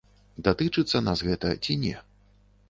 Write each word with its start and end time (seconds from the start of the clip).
Датычыцца 0.47 1.01
нас 1.09 1.23
гэта 1.29 1.53
ці 1.67 1.77
не? 1.85 1.93